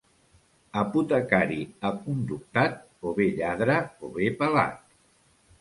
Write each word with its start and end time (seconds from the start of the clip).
Apotecari 0.83 1.57
aconductat, 1.91 2.81
o 3.11 3.15
bé 3.21 3.31
lladre 3.41 3.79
o 4.09 4.11
bé 4.17 4.35
pelat. 4.41 4.85